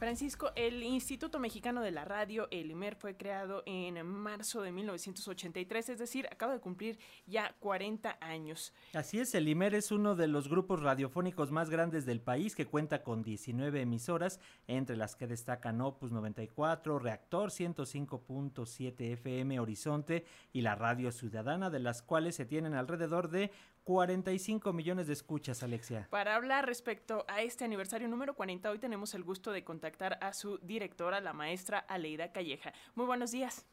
Francisco, 0.00 0.50
el 0.56 0.82
Instituto 0.82 1.38
Mexicano 1.38 1.82
de 1.82 1.90
la 1.90 2.06
Radio, 2.06 2.48
el 2.50 2.70
IMER, 2.70 2.96
fue 2.96 3.18
creado 3.18 3.62
en 3.66 4.02
marzo 4.06 4.62
de 4.62 4.72
1983, 4.72 5.90
es 5.90 5.98
decir, 5.98 6.26
acaba 6.32 6.54
de 6.54 6.60
cumplir 6.60 6.98
ya 7.26 7.54
40 7.60 8.16
años. 8.22 8.72
Así 8.94 9.20
es, 9.20 9.34
el 9.34 9.46
IMER 9.46 9.74
es 9.74 9.92
uno 9.92 10.16
de 10.16 10.26
los 10.26 10.48
grupos 10.48 10.80
radiofónicos 10.80 11.50
más 11.50 11.68
grandes 11.68 12.06
del 12.06 12.22
país 12.22 12.56
que 12.56 12.64
cuenta 12.64 13.02
con 13.02 13.22
19 13.22 13.82
emisoras, 13.82 14.40
entre 14.66 14.96
las 14.96 15.16
que 15.16 15.26
destacan 15.26 15.82
Opus 15.82 16.12
94, 16.12 16.98
Reactor 16.98 17.50
105.7 17.50 19.12
FM 19.12 19.60
Horizonte 19.60 20.24
y 20.54 20.62
la 20.62 20.76
Radio 20.76 21.12
Ciudadana, 21.12 21.68
de 21.68 21.80
las 21.80 22.00
cuales 22.00 22.36
se 22.36 22.46
tienen 22.46 22.72
alrededor 22.72 23.28
de 23.28 23.50
45 23.84 24.72
millones 24.72 25.08
de 25.08 25.14
escuchas, 25.14 25.62
Alexia. 25.62 26.06
Para 26.10 26.36
hablar 26.36 26.66
respecto 26.66 27.24
a 27.28 27.42
este 27.42 27.64
aniversario 27.64 28.08
número 28.08 28.34
40, 28.34 28.70
hoy 28.70 28.78
tenemos 28.78 29.14
el 29.14 29.24
gusto 29.24 29.52
de 29.52 29.64
contactar 29.64 29.89
a 30.20 30.32
su 30.32 30.58
directora, 30.58 31.20
la 31.20 31.32
maestra 31.32 31.78
Aleida 31.78 32.32
Calleja. 32.32 32.72
Muy 32.94 33.06
buenos 33.06 33.30
días. 33.32 33.66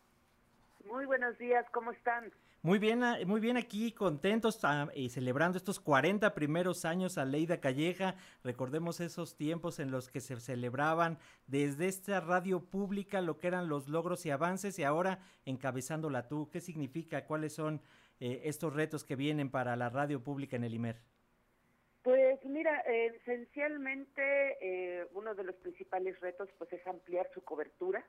Muy 0.85 1.05
buenos 1.05 1.37
días, 1.37 1.65
¿cómo 1.71 1.91
están? 1.91 2.31
Muy 2.63 2.79
bien, 2.79 3.03
ah, 3.03 3.17
muy 3.25 3.39
bien 3.39 3.55
aquí, 3.55 3.91
contentos 3.91 4.59
ah, 4.63 4.89
y 4.95 5.09
celebrando 5.09 5.57
estos 5.57 5.79
40 5.79 6.33
primeros 6.33 6.85
años 6.85 7.17
a 7.17 7.25
Leida 7.25 7.59
Calleja. 7.59 8.15
Recordemos 8.43 8.99
esos 8.99 9.35
tiempos 9.35 9.79
en 9.79 9.91
los 9.91 10.09
que 10.09 10.21
se 10.21 10.39
celebraban 10.39 11.19
desde 11.45 11.87
esta 11.87 12.19
radio 12.19 12.59
pública 12.59 13.21
lo 13.21 13.37
que 13.37 13.47
eran 13.47 13.69
los 13.69 13.87
logros 13.87 14.25
y 14.25 14.31
avances 14.31 14.79
y 14.79 14.83
ahora 14.83 15.19
encabezándola 15.45 16.27
tú. 16.27 16.49
¿Qué 16.49 16.59
significa? 16.59 17.25
¿Cuáles 17.25 17.53
son 17.53 17.81
eh, 18.19 18.41
estos 18.45 18.73
retos 18.73 19.03
que 19.03 19.15
vienen 19.15 19.49
para 19.49 19.75
la 19.75 19.89
radio 19.89 20.23
pública 20.23 20.55
en 20.55 20.63
el 20.63 20.73
IMER? 20.73 20.99
Pues 22.07 22.39
mira, 22.45 22.79
esencialmente 22.87 24.21
eh, 24.61 25.07
uno 25.11 25.35
de 25.35 25.43
los 25.43 25.55
principales 25.55 26.17
retos 26.21 26.47
pues 26.57 26.71
es 26.71 26.87
ampliar 26.87 27.29
su 27.33 27.43
cobertura 27.43 28.01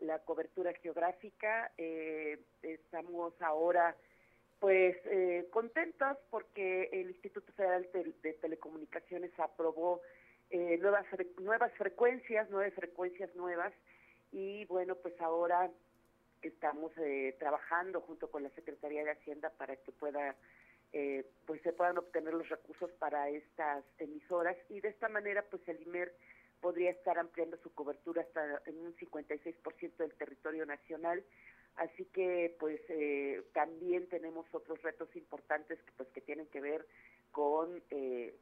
la 0.00 0.18
cobertura 0.18 0.74
geográfica. 0.74 1.72
Eh, 1.78 2.38
estamos 2.60 3.32
ahora 3.40 3.96
pues 4.60 4.98
eh, 5.06 5.48
contentos 5.50 6.18
porque 6.28 6.90
el 6.92 7.08
Instituto 7.08 7.50
Federal 7.54 7.88
de, 7.94 8.34
Telecomunicaciones 8.34 9.30
aprobó 9.38 10.02
eh, 10.50 10.76
nuevas 10.82 11.06
nuevas 11.40 11.72
frecuencias, 11.78 12.48
nueve 12.50 12.70
frecuencias 12.72 13.34
nuevas 13.34 13.72
y 14.30 14.66
bueno 14.66 14.94
pues 14.96 15.18
ahora 15.22 15.70
estamos 16.42 16.92
eh, 16.98 17.34
trabajando 17.38 18.02
junto 18.02 18.30
con 18.30 18.42
la 18.42 18.50
Secretaría 18.50 19.04
de 19.04 19.12
Hacienda 19.12 19.48
para 19.56 19.74
que 19.76 19.90
pueda 19.90 20.36
pues 21.46 21.62
se 21.62 21.72
puedan 21.72 21.98
obtener 21.98 22.34
los 22.34 22.48
recursos 22.48 22.90
para 22.98 23.28
estas 23.30 23.84
emisoras 23.98 24.56
y 24.68 24.80
de 24.80 24.88
esta 24.88 25.08
manera 25.08 25.42
pues 25.50 25.66
el 25.68 25.80
IMER 25.82 26.14
podría 26.62 26.90
estar 26.90 27.18
ampliando 27.18 27.58
su 27.58 27.74
cobertura 27.74 28.22
hasta 28.22 28.62
en 28.66 28.78
un 28.78 28.94
56% 28.96 29.96
del 29.96 30.14
territorio 30.14 30.64
nacional. 30.64 31.22
Así 31.76 32.04
que 32.06 32.56
pues 32.60 32.80
eh, 32.88 33.42
también 33.52 34.08
tenemos 34.08 34.46
otros 34.52 34.80
retos 34.82 35.14
importantes 35.16 35.78
que 35.82 35.92
pues 35.96 36.08
que 36.10 36.20
tienen 36.20 36.46
que 36.46 36.60
ver 36.60 36.86
con 37.32 37.82
eh, 37.90 38.34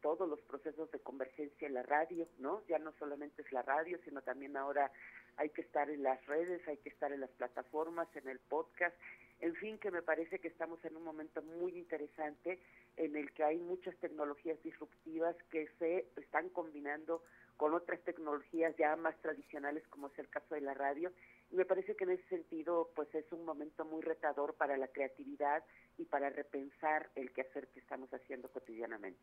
todos 0.00 0.28
los 0.28 0.40
procesos 0.42 0.90
de 0.90 1.00
convergencia 1.00 1.66
en 1.66 1.74
la 1.74 1.82
radio, 1.82 2.26
¿no? 2.38 2.62
Ya 2.68 2.78
no 2.78 2.92
solamente 2.98 3.42
es 3.42 3.52
la 3.52 3.62
radio, 3.62 3.98
sino 4.04 4.22
también 4.22 4.56
ahora 4.56 4.90
hay 5.36 5.50
que 5.50 5.62
estar 5.62 5.90
en 5.90 6.02
las 6.02 6.24
redes, 6.26 6.66
hay 6.68 6.78
que 6.78 6.88
estar 6.88 7.12
en 7.12 7.20
las 7.20 7.30
plataformas, 7.30 8.08
en 8.16 8.28
el 8.28 8.38
podcast, 8.38 8.94
en 9.40 9.54
fin, 9.56 9.78
que 9.78 9.90
me 9.90 10.02
parece 10.02 10.38
que 10.38 10.48
estamos 10.48 10.84
en 10.84 10.96
un 10.96 11.02
momento 11.02 11.42
muy 11.42 11.76
interesante 11.76 12.60
en 12.96 13.16
el 13.16 13.32
que 13.32 13.42
hay 13.42 13.58
muchas 13.58 13.96
tecnologías 13.96 14.62
disruptivas 14.62 15.34
que 15.50 15.68
se 15.78 16.06
están 16.16 16.48
combinando 16.50 17.22
con 17.56 17.74
otras 17.74 18.00
tecnologías 18.02 18.76
ya 18.76 18.96
más 18.96 19.16
tradicionales 19.20 19.86
como 19.88 20.08
es 20.08 20.18
el 20.18 20.28
caso 20.28 20.54
de 20.54 20.60
la 20.60 20.74
radio 20.74 21.12
me 21.52 21.64
parece 21.64 21.94
que 21.96 22.04
en 22.04 22.10
ese 22.10 22.28
sentido 22.28 22.90
pues 22.94 23.14
es 23.14 23.30
un 23.32 23.44
momento 23.44 23.84
muy 23.84 24.02
retador 24.02 24.54
para 24.54 24.76
la 24.76 24.88
creatividad 24.88 25.64
y 25.98 26.04
para 26.04 26.30
repensar 26.30 27.10
el 27.14 27.32
quehacer 27.32 27.68
que 27.68 27.80
estamos 27.80 28.08
haciendo 28.12 28.50
cotidianamente. 28.50 29.20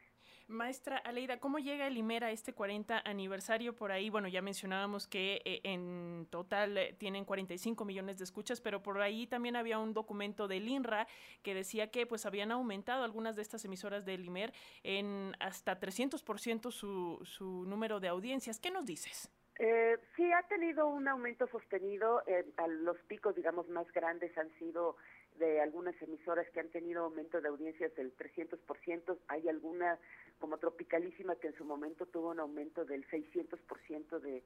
Maestra 0.48 0.98
Aleida, 0.98 1.40
¿cómo 1.40 1.60
llega 1.60 1.88
el 1.88 1.98
IMER 1.98 2.24
a 2.24 2.32
este 2.32 2.54
40 2.54 3.02
aniversario 3.06 3.76
por 3.76 3.92
ahí? 3.92 4.10
Bueno, 4.10 4.28
ya 4.28 4.42
mencionábamos 4.42 5.08
que 5.08 5.42
eh, 5.46 5.62
en 5.64 6.28
total 6.30 6.78
eh, 6.78 6.96
tienen 6.98 7.26
45 7.26 7.86
millones 7.86 8.18
de 8.18 8.24
escuchas, 8.24 8.62
pero 8.62 8.82
por 8.82 9.02
ahí 9.02 9.28
también 9.28 9.56
había 9.56 9.80
un 9.80 9.94
documento 9.94 10.48
del 10.48 10.68
INRA 10.68 11.08
que 11.44 11.54
decía 11.54 11.92
que 11.92 12.06
pues 12.06 12.26
habían 12.26 12.52
aumentado 12.52 13.04
algunas 13.04 13.36
de 13.36 13.42
estas 13.42 13.66
emisoras 13.66 14.06
del 14.06 14.26
IMER 14.26 14.54
en 14.84 15.36
hasta 15.40 15.80
300% 15.80 16.72
su, 16.72 17.20
su 17.24 17.66
número 17.66 18.00
de 18.00 18.08
audiencias. 18.08 18.60
¿Qué 18.60 18.72
nos 18.72 18.86
dices? 18.86 19.30
Eh, 19.62 19.98
sí, 20.16 20.32
ha 20.32 20.42
tenido 20.44 20.88
un 20.88 21.08
aumento 21.10 21.46
sostenido. 21.48 22.24
Eh, 22.28 22.46
a 22.56 22.68
los 22.68 22.98
picos, 23.04 23.36
digamos, 23.36 23.68
más 23.68 23.92
grandes 23.92 24.36
han 24.38 24.50
sido 24.58 24.96
de 25.38 25.60
algunas 25.60 26.02
emisoras 26.02 26.50
que 26.52 26.62
han 26.62 26.70
tenido 26.70 27.04
aumento 27.04 27.42
de 27.42 27.50
audiencias 27.50 27.94
del 27.96 28.16
300%. 28.16 29.18
Hay 29.28 29.50
alguna, 29.50 30.00
como 30.40 30.58
Tropicalísima, 30.58 31.36
que 31.36 31.48
en 31.48 31.58
su 31.58 31.66
momento 31.66 32.06
tuvo 32.06 32.30
un 32.30 32.40
aumento 32.40 32.86
del 32.86 33.06
600% 33.10 34.20
de, 34.20 34.44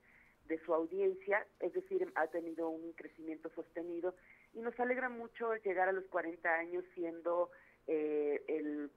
de 0.48 0.60
su 0.66 0.74
audiencia. 0.74 1.46
Es 1.60 1.74
decir, 1.74 2.12
ha 2.16 2.26
tenido 2.28 2.70
un 2.70 2.94
crecimiento 2.94 3.50
sostenido. 3.50 4.16
Y 4.56 4.62
nos 4.62 4.80
alegra 4.80 5.10
mucho 5.10 5.54
llegar 5.58 5.90
a 5.90 5.94
los 5.94 6.06
40 6.06 6.52
años 6.52 6.84
siendo 6.96 7.52
eh, 7.86 8.44
el 8.48 8.90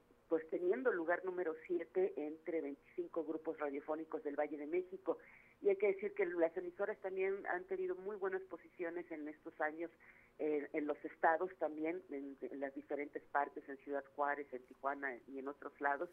número 1.25 1.55
7 1.67 2.15
entre 2.17 2.61
25 2.61 3.25
grupos 3.25 3.59
radiofónicos 3.59 4.23
del 4.23 4.37
Valle 4.37 4.57
de 4.57 4.67
México. 4.67 5.19
Y 5.63 5.69
hay 5.69 5.77
que 5.77 5.89
decir 5.89 6.15
que 6.15 6.27
las 6.27 6.57
emisoras 6.57 6.99
también 6.99 7.47
han 7.47 7.65
tenido 7.65 7.95
muy 7.97 8.17
buenas 8.17 8.43
posiciones 8.43 9.11
en 9.11 9.29
estos 9.29 9.59
años 9.61 9.91
eh, 10.39 10.69
en 10.73 10.87
los 10.87 11.03
estados 11.05 11.51
también, 11.59 12.03
en, 12.11 12.37
las 12.61 12.75
diferentes 12.75 13.23
partes, 13.25 13.69
en 13.69 13.79
Ciudad 13.79 14.05
Juárez, 14.15 14.47
en 14.53 14.63
Tijuana 14.67 15.17
y 15.29 15.39
en 15.39 15.49
otros 15.49 15.73
lados. 15.81 16.11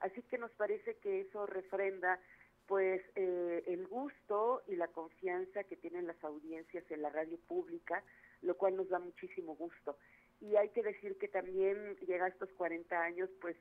Así 0.00 0.22
que 0.22 0.38
nos 0.38 0.50
parece 0.52 0.96
que 0.96 1.20
eso 1.20 1.46
refrenda 1.46 2.18
pues 2.66 3.02
eh, 3.16 3.64
el 3.66 3.86
gusto 3.88 4.62
y 4.68 4.76
la 4.76 4.88
confianza 4.88 5.64
que 5.64 5.76
tienen 5.76 6.06
las 6.06 6.22
audiencias 6.22 6.84
en 6.90 7.02
la 7.02 7.10
radio 7.10 7.36
pública, 7.48 8.02
lo 8.42 8.56
cual 8.56 8.76
nos 8.76 8.88
da 8.88 8.98
muchísimo 8.98 9.56
gusto 9.56 9.96
y 10.40 10.56
hay 10.56 10.70
que 10.70 10.82
decir 10.82 11.18
que 11.18 11.28
también 11.28 11.96
llega 12.06 12.24
a 12.24 12.28
estos 12.28 12.50
40 12.52 12.98
años 12.98 13.28
pues 13.40 13.56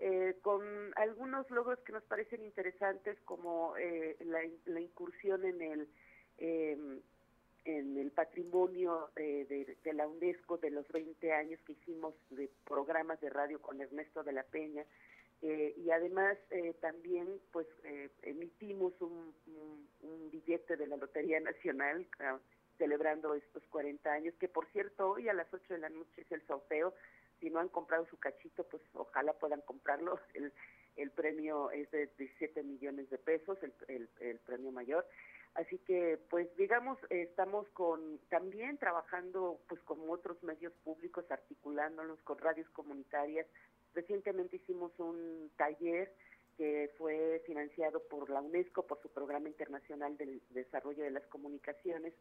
eh, 0.00 0.36
con 0.42 0.62
algunos 0.94 1.50
logros 1.50 1.80
que 1.80 1.92
nos 1.92 2.04
parecen 2.04 2.44
interesantes 2.44 3.18
como 3.24 3.76
eh, 3.76 4.16
la, 4.66 4.80
incursión 4.80 5.44
en 5.44 5.60
el 5.60 5.88
em, 6.38 7.00
en 7.64 7.98
el 7.98 8.12
patrimonio 8.12 9.10
de, 9.16 9.76
la 9.92 10.06
UNESCO 10.06 10.56
de 10.56 10.70
los 10.70 10.88
20 10.88 11.32
años 11.32 11.60
que 11.66 11.72
hicimos 11.72 12.14
de 12.30 12.48
programas 12.64 13.20
de 13.20 13.28
radio 13.28 13.60
con 13.60 13.80
Ernesto 13.80 14.22
de 14.22 14.32
la 14.32 14.44
Peña 14.44 14.84
eh, 15.42 15.74
y 15.76 15.90
además 15.90 16.38
también 16.80 17.26
pues 17.52 17.66
emitimos 18.22 18.94
un, 19.00 19.34
un, 20.02 20.30
billete 20.30 20.76
de 20.76 20.86
la 20.86 20.96
Lotería 20.96 21.40
Nacional 21.40 22.06
celebrando 22.78 23.34
estos 23.34 23.62
40 23.66 24.10
años, 24.10 24.34
que 24.38 24.48
por 24.48 24.66
cierto 24.68 25.10
hoy 25.10 25.28
a 25.28 25.34
las 25.34 25.52
8 25.52 25.74
de 25.74 25.80
la 25.80 25.88
noche 25.90 26.22
es 26.22 26.32
el 26.32 26.46
sorteo, 26.46 26.94
si 27.40 27.50
no 27.50 27.60
han 27.60 27.68
comprado 27.68 28.06
su 28.06 28.18
cachito, 28.18 28.64
pues 28.64 28.82
ojalá 28.94 29.32
puedan 29.34 29.60
comprarlo, 29.62 30.18
el, 30.34 30.52
el 30.96 31.10
premio 31.10 31.70
es 31.70 31.90
de 31.90 32.08
17 32.18 32.62
millones 32.62 33.08
de 33.10 33.18
pesos, 33.18 33.58
el, 33.62 34.08
el, 34.18 34.38
premio 34.40 34.72
mayor, 34.72 35.06
así 35.54 35.78
que 35.78 36.18
pues 36.28 36.48
digamos 36.56 36.98
estamos 37.10 37.68
con 37.68 38.18
también 38.28 38.78
trabajando 38.78 39.60
pues 39.68 39.80
con 39.82 39.98
otros 40.08 40.42
medios 40.42 40.72
públicos, 40.84 41.24
articulándonos 41.30 42.20
con 42.22 42.38
radios 42.38 42.68
comunitarias, 42.70 43.46
recientemente 43.94 44.56
hicimos 44.56 44.92
un 44.98 45.50
taller 45.56 46.12
que 46.58 46.90
fue 46.98 47.40
financiado 47.46 48.02
por 48.08 48.28
la 48.28 48.40
UNESCO 48.40 48.82
por 48.82 49.00
su 49.00 49.08
Programa 49.08 49.48
Internacional 49.48 50.16
del 50.16 50.42
Desarrollo 50.50 51.04
de 51.04 51.12
las 51.12 51.24
Comunicaciones, 51.26 52.12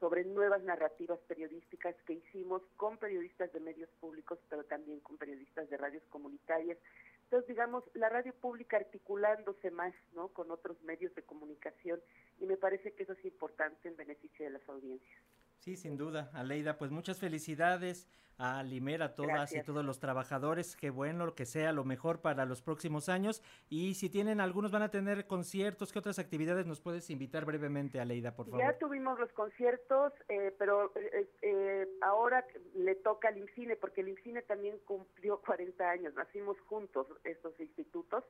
sobre 0.00 0.24
nuevas 0.24 0.62
narrativas 0.62 1.20
periodísticas 1.28 1.94
que 2.06 2.14
hicimos 2.14 2.62
con 2.76 2.96
periodistas 2.96 3.52
de 3.52 3.60
medios 3.60 3.90
públicos, 4.00 4.38
pero 4.48 4.64
también 4.64 5.00
con 5.00 5.18
periodistas 5.18 5.68
de 5.68 5.76
radios 5.76 6.02
comunitarias. 6.08 6.78
Entonces, 7.24 7.48
digamos, 7.48 7.84
la 7.94 8.08
radio 8.08 8.34
pública 8.34 8.78
articulándose 8.78 9.70
más, 9.70 9.94
¿no? 10.14 10.28
Con 10.28 10.50
otros 10.50 10.82
medios 10.82 11.14
de 11.14 11.22
comunicación 11.22 12.00
y 12.40 12.46
me 12.46 12.56
parece 12.56 12.92
que 12.92 13.04
eso 13.04 13.12
es 13.12 13.24
importante 13.24 13.88
en 13.88 13.96
beneficio 13.96 14.44
de 14.44 14.52
las 14.52 14.68
audiencias. 14.68 15.22
Sí, 15.60 15.76
sin 15.76 15.96
duda, 15.96 16.30
Aleida, 16.32 16.78
pues 16.78 16.90
muchas 16.90 17.18
felicidades 17.18 18.08
a 18.38 18.62
Limer, 18.62 19.02
a 19.02 19.14
todas 19.14 19.54
y 19.54 19.62
todos 19.62 19.84
los 19.84 20.00
trabajadores, 20.00 20.74
qué 20.74 20.88
bueno 20.88 21.26
lo 21.26 21.34
que 21.34 21.44
sea, 21.44 21.72
lo 21.72 21.84
mejor 21.84 22.22
para 22.22 22.46
los 22.46 22.62
próximos 22.62 23.10
años. 23.10 23.42
Y 23.68 23.92
si 23.94 24.08
tienen, 24.08 24.40
algunos 24.40 24.72
van 24.72 24.80
a 24.80 24.90
tener 24.90 25.26
conciertos, 25.26 25.92
¿qué 25.92 25.98
otras 25.98 26.18
actividades 26.18 26.66
nos 26.66 26.80
puedes 26.80 27.10
invitar 27.10 27.44
brevemente, 27.44 28.00
Aleida, 28.00 28.34
por 28.34 28.46
favor? 28.46 28.64
Ya 28.64 28.78
tuvimos 28.78 29.18
los 29.18 29.30
conciertos, 29.32 30.14
eh, 30.30 30.54
pero 30.58 30.92
eh, 30.96 31.28
eh, 31.42 31.86
ahora 32.00 32.46
le 32.74 32.94
toca 32.94 33.28
al 33.28 33.36
INCINE, 33.36 33.76
porque 33.76 34.00
el 34.00 34.08
INCINE 34.08 34.40
también 34.40 34.78
cumplió 34.86 35.42
40 35.42 35.90
años, 35.90 36.14
nacimos 36.14 36.58
juntos 36.62 37.06
estos 37.24 37.60
institutos, 37.60 38.24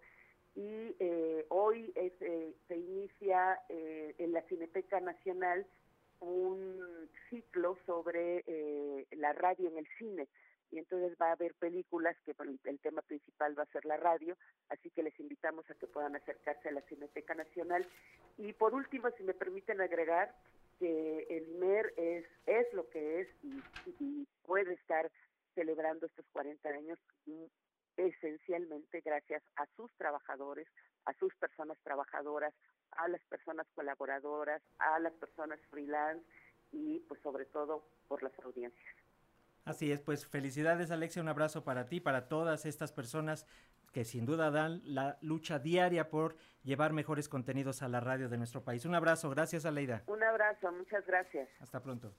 y 0.55 0.97
eh, 0.99 1.47
hoy 1.49 1.93
eh, 1.95 2.55
se 2.67 2.77
inicia 2.77 3.61
eh, 3.69 4.15
en 4.19 4.33
la 4.33 4.43
Cineteca 4.43 5.01
Nacional 5.01 5.67
un 6.21 7.09
ciclo 7.29 7.79
sobre 7.87 8.45
la 9.13 9.33
radio 9.33 9.69
en 9.69 9.79
el 9.79 9.89
cine 9.99 10.29
y 10.71 10.79
entonces 10.79 11.17
va 11.21 11.29
a 11.29 11.33
haber 11.33 11.55
películas 11.55 12.17
que 12.25 12.35
el 12.65 12.79
tema 12.79 13.03
principal 13.03 13.59
va 13.59 13.65
a 13.65 13.73
ser 13.73 13.85
la 13.85 13.97
radio, 13.97 14.37
así 14.69 14.91
que 14.91 15.03
les 15.03 15.19
invitamos 15.19 15.69
a 15.69 15.75
que 15.75 15.87
puedan 15.87 16.15
acercarse 16.15 16.69
a 16.69 16.73
la 16.73 16.83
Cineteca 16.83 17.35
Nacional. 17.35 17.87
Y 18.39 18.53
por 18.53 18.75
último, 18.75 19.11
si 19.17 19.25
me 19.25 19.35
permiten 19.35 19.81
agregar 19.81 20.33
que 20.79 21.27
el 21.29 21.49
IMER 21.49 21.93
es, 21.97 22.25
es 22.47 22.73
lo 22.73 22.89
que 22.89 23.21
es 23.21 23.29
y, 23.43 23.63
y 23.99 24.27
puede 24.47 24.75
estar 24.75 25.11
celebrando 25.55 26.07
estos 26.07 26.25
40 26.33 26.69
años 26.69 26.99
esencialmente 27.97 29.01
gracias 29.01 29.43
a 29.57 29.67
sus 29.77 29.93
trabajadores, 29.97 30.67
a 31.07 31.13
sus 31.15 31.35
personas 31.37 31.79
trabajadoras, 31.83 32.55
a 32.93 33.09
las 33.09 33.21
personas 33.23 33.67
colaboradoras, 33.75 34.63
a 34.79 34.99
las 34.99 35.13
personas 35.15 35.59
freelance 35.71 36.25
y 36.73 37.01
pues 37.01 37.21
sobre 37.23 37.47
todo 37.47 37.85
por 38.09 38.23
las 38.23 38.33
audiencias. 38.41 38.97
Así 39.65 39.93
es, 39.93 40.01
pues 40.01 40.27
felicidades 40.27 40.91
Alexia, 40.91 41.23
un 41.23 41.29
abrazo 41.29 41.65
para 41.65 41.89
ti, 41.89 42.01
para 42.01 42.29
todas 42.29 42.65
estas 42.67 42.93
personas 42.93 43.47
que 43.93 44.05
sin 44.05 44.25
duda 44.25 44.51
dan 44.51 44.81
la 44.85 45.19
lucha 45.21 45.59
diaria 45.59 46.09
por 46.09 46.37
llevar 46.63 46.93
mejores 46.93 47.29
contenidos 47.29 47.83
a 47.83 47.89
la 47.89 48.01
radio 48.01 48.29
de 48.29 48.39
nuestro 48.39 48.63
país. 48.63 48.85
Un 48.85 48.95
abrazo, 48.95 49.31
gracias 49.31 49.65
Aleida. 49.65 50.03
Un 50.07 50.23
abrazo, 50.23 50.73
muchas 50.73 51.05
gracias. 51.07 51.49
Hasta 51.61 51.83
pronto. 51.83 52.15